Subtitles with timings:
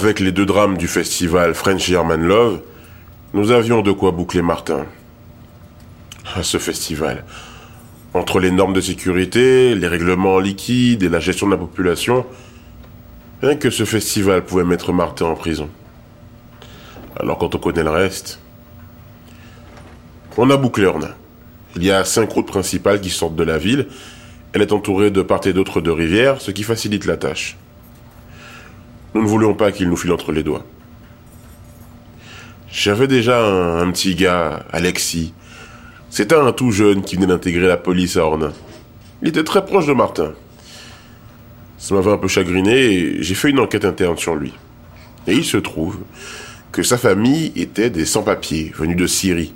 [0.00, 2.60] Avec les deux drames du festival French German Love,
[3.34, 4.86] nous avions de quoi boucler Martin.
[6.36, 7.24] À ce festival.
[8.14, 12.24] Entre les normes de sécurité, les règlements liquides et la gestion de la population,
[13.42, 15.68] rien que ce festival pouvait mettre Martin en prison.
[17.18, 18.38] Alors quand on connaît le reste,
[20.36, 21.14] on a bouclé Ornain.
[21.74, 23.88] Il y a cinq routes principales qui sortent de la ville.
[24.52, 27.56] Elle est entourée de part et d'autre de rivières, ce qui facilite la tâche.
[29.18, 30.64] Nous ne voulions pas qu'il nous file entre les doigts.
[32.70, 35.34] J'avais déjà un, petit gars, Alexis.
[36.08, 38.52] C'était un tout jeune qui venait d'intégrer la police à Ornain.
[39.20, 40.34] Il était très proche de Martin.
[41.78, 44.52] Ça m'avait un peu chagriné et j'ai fait une enquête interne sur lui.
[45.26, 45.98] Et il se trouve
[46.70, 49.52] que sa famille était des sans-papiers venus de Syrie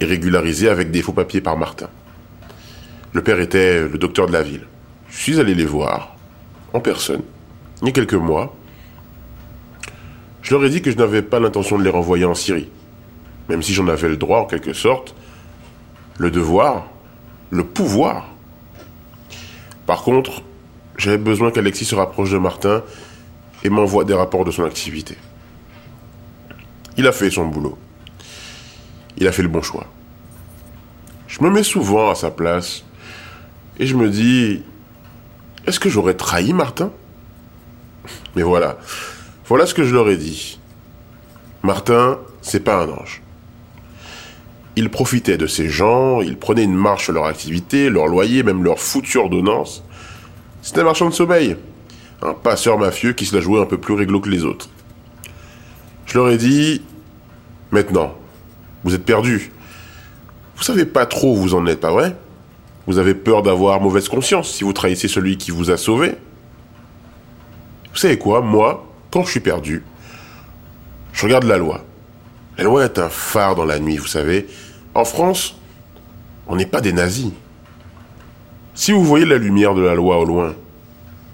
[0.00, 1.90] et régularisés avec des faux papiers par Martin.
[3.12, 4.66] Le père était le docteur de la ville.
[5.10, 6.16] Je suis allé les voir,
[6.72, 7.20] en personne,
[7.82, 8.56] il y a quelques mois.
[10.46, 12.70] Je leur ai dit que je n'avais pas l'intention de les renvoyer en Syrie,
[13.48, 15.12] même si j'en avais le droit en quelque sorte,
[16.18, 16.86] le devoir,
[17.50, 18.28] le pouvoir.
[19.86, 20.42] Par contre,
[20.98, 22.84] j'avais besoin qu'Alexis se rapproche de Martin
[23.64, 25.18] et m'envoie des rapports de son activité.
[26.96, 27.76] Il a fait son boulot.
[29.18, 29.88] Il a fait le bon choix.
[31.26, 32.84] Je me mets souvent à sa place
[33.80, 34.62] et je me dis,
[35.66, 36.92] est-ce que j'aurais trahi Martin?
[38.36, 38.78] Mais voilà,
[39.48, 40.58] voilà ce que je leur ai dit.
[41.62, 43.22] Martin, c'est pas un ange.
[44.74, 48.62] Il profitait de ces gens, il prenait une marche sur leur activité, leur loyer, même
[48.62, 49.82] leur foutue ordonnance.
[50.62, 51.56] C'était un marchand de sommeil,
[52.22, 54.68] un passeur mafieux qui se la jouait un peu plus réglo que les autres.
[56.06, 56.82] Je leur ai dit,
[57.70, 58.14] maintenant,
[58.84, 59.50] vous êtes perdus.
[60.56, 62.16] Vous savez pas trop où vous en êtes, pas vrai?
[62.86, 66.14] Vous avez peur d'avoir mauvaise conscience si vous trahissez celui qui vous a sauvé
[67.92, 68.85] Vous savez quoi Moi,
[69.16, 69.82] quand je suis perdu,
[71.14, 71.82] je regarde la loi.
[72.58, 74.46] La loi est un phare dans la nuit, vous savez.
[74.94, 75.56] En France,
[76.46, 77.30] on n'est pas des nazis.
[78.74, 80.54] Si vous voyez la lumière de la loi au loin,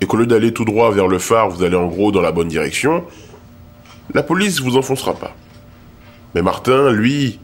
[0.00, 2.32] et qu'au lieu d'aller tout droit vers le phare, vous allez en gros dans la
[2.32, 3.04] bonne direction,
[4.12, 5.36] la police vous enfoncera pas.
[6.34, 7.38] Mais Martin, lui,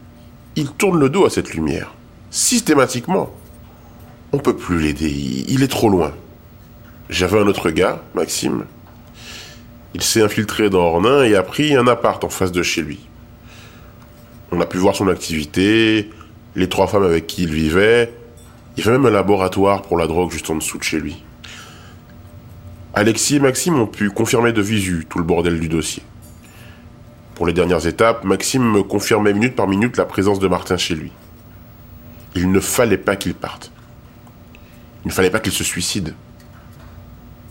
[0.56, 1.94] il tourne le dos à cette lumière.
[2.33, 3.31] Systématiquement.
[4.33, 6.12] On peut plus l'aider, il est trop loin.
[7.09, 8.65] J'avais un autre gars, Maxime.
[9.94, 12.99] Il s'est infiltré dans Ornain et a pris un appart en face de chez lui.
[14.50, 16.10] On a pu voir son activité,
[16.56, 18.12] les trois femmes avec qui il vivait.
[18.77, 21.22] Il y avait même un laboratoire pour la drogue juste en dessous de chez lui.
[22.93, 26.03] Alexis et Maxime ont pu confirmer de visu tout le bordel du dossier.
[27.37, 30.94] Pour les dernières étapes, Maxime me confirmait minute par minute la présence de Martin chez
[30.94, 31.12] lui.
[32.34, 33.71] Il ne fallait pas qu'il parte.
[35.05, 36.15] Il ne fallait pas qu'il se suicide.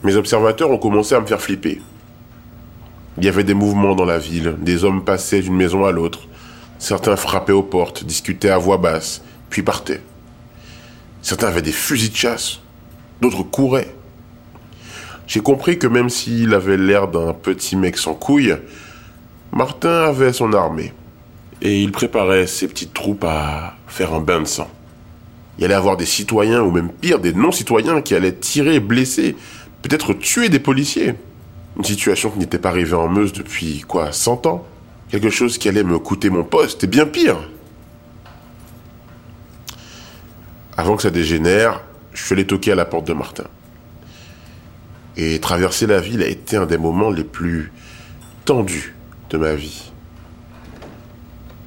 [0.04, 1.82] Mes observateurs ont commencé à me faire flipper.
[3.18, 6.28] Il y avait des mouvements dans la ville, des hommes passaient d'une maison à l'autre,
[6.80, 10.02] certains frappaient aux portes, discutaient à voix basse, puis partaient.
[11.22, 12.60] Certains avaient des fusils de chasse,
[13.22, 13.96] d'autres couraient.
[15.28, 18.58] J'ai compris que même s'il avait l'air d'un petit mec sans couilles,
[19.52, 20.92] Martin avait son armée
[21.62, 24.70] et il préparait ses petites troupes à faire un bain de sang.
[25.58, 29.36] Il allait avoir des citoyens, ou même pire, des non-citoyens qui allaient tirer, blesser,
[29.82, 31.14] peut-être tuer des policiers.
[31.78, 34.66] Une situation qui n'était pas arrivée en Meuse depuis, quoi, 100 ans
[35.10, 37.38] Quelque chose qui allait me coûter mon poste, et bien pire.
[40.76, 41.82] Avant que ça dégénère,
[42.14, 43.46] je suis allé toquer à la porte de Martin.
[45.18, 47.72] Et traverser la ville a été un des moments les plus
[48.46, 48.96] tendus
[49.30, 49.92] de ma vie.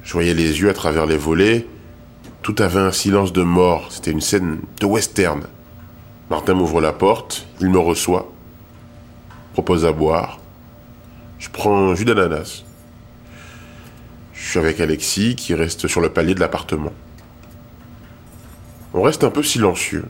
[0.03, 1.65] Je voyais les yeux à travers les volets.
[2.41, 3.87] Tout avait un silence de mort.
[3.91, 5.43] C'était une scène de western.
[6.29, 7.45] Martin m'ouvre la porte.
[7.61, 8.31] Il me reçoit.
[9.57, 10.37] Propose à boire.
[11.39, 12.63] Je prends un jus d'ananas.
[14.31, 16.93] Je suis avec Alexis qui reste sur le palier de l'appartement.
[18.93, 20.05] On reste un peu silencieux.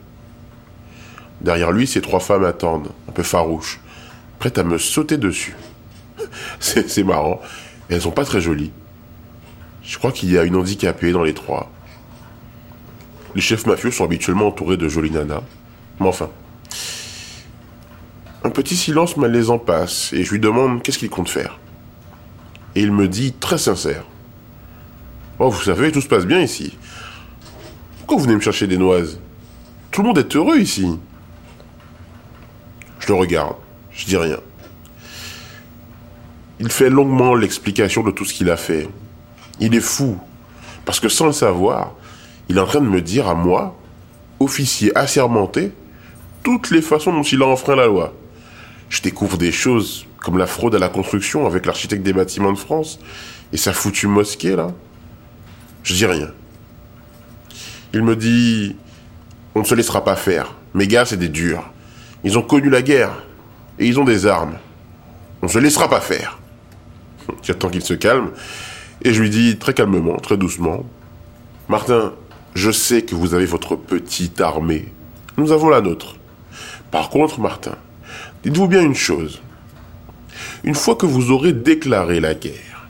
[1.39, 3.79] Derrière lui, ces trois femmes attendent, un peu farouches,
[4.37, 5.55] prêtes à me sauter dessus.
[6.59, 7.39] C'est marrant.
[7.87, 8.73] elles sont pas très jolies.
[9.81, 11.71] Je crois qu'il y a une handicapée dans les trois.
[13.33, 15.43] Les chefs mafieux sont habituellement entourés de jolies nanas.
[16.01, 16.29] Mais enfin.
[18.47, 21.59] Un petit silence malaisant passe et je lui demande qu'est-ce qu'il compte faire.
[22.75, 24.05] Et il me dit très sincère.
[25.37, 26.77] Oh, vous savez, tout se passe bien ici.
[27.97, 29.19] Pourquoi vous venez me chercher des noises?
[29.91, 30.97] Tout le monde est heureux ici.
[33.01, 33.57] Je le regarde.
[33.91, 34.39] Je dis rien.
[36.61, 38.87] Il fait longuement l'explication de tout ce qu'il a fait.
[39.59, 40.17] Il est fou.
[40.85, 41.95] Parce que sans le savoir,
[42.47, 43.77] il est en train de me dire à moi,
[44.39, 45.73] officier assermenté,
[46.43, 48.13] toutes les façons dont il a enfreint la loi.
[48.89, 52.57] Je découvre des choses comme la fraude à la construction avec l'architecte des bâtiments de
[52.57, 52.99] France
[53.53, 54.67] et sa foutue mosquée là.
[55.83, 56.29] Je dis rien.
[57.93, 58.75] Il me dit
[59.55, 60.53] On ne se laissera pas faire.
[60.73, 61.63] Mes gars, c'est des durs.
[62.23, 63.23] Ils ont connu la guerre
[63.79, 64.57] et ils ont des armes.
[65.41, 66.39] On ne se laissera pas faire.
[67.43, 68.31] J'attends qu'il se calme
[69.03, 70.85] et je lui dis très calmement, très doucement
[71.69, 72.13] Martin,
[72.55, 74.91] je sais que vous avez votre petite armée.
[75.37, 76.15] Nous avons la nôtre.
[76.91, 77.75] Par contre, Martin,
[78.47, 79.41] dites-vous bien une chose.
[80.63, 82.87] Une fois que vous aurez déclaré la guerre,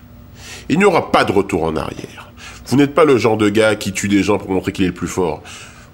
[0.69, 2.31] il n'y aura pas de retour en arrière.
[2.67, 4.89] Vous n'êtes pas le genre de gars qui tue des gens pour montrer qu'il est
[4.89, 5.41] le plus fort.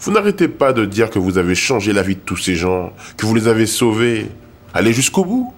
[0.02, 2.92] Vous n'arrêtez pas de dire que vous avez changé la vie de tous ces gens,
[3.16, 4.28] que vous les avez sauvés.
[4.74, 5.54] Allez jusqu'au bout.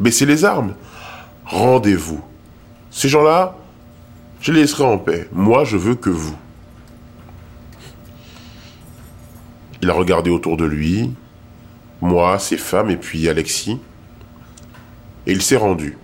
[0.00, 0.74] Baissez les armes.
[1.44, 2.20] Rendez-vous.
[2.90, 3.56] Ces gens-là,
[4.40, 5.28] je les laisserai en paix.
[5.30, 6.36] Moi, je veux que vous.
[9.82, 11.12] Il a regardé autour de lui,
[12.00, 13.78] moi, ses femmes et puis Alexis,
[15.26, 15.96] et il s'est rendu.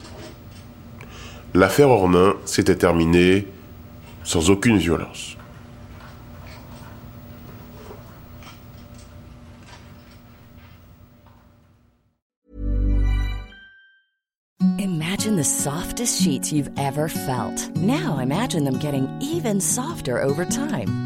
[1.55, 3.47] L'affaire Ornin s'était terminée
[4.25, 5.37] sans aucune violence.
[14.79, 17.75] Imagine the softest sheets you've ever felt.
[17.77, 21.06] Now imagine them getting even softer over time.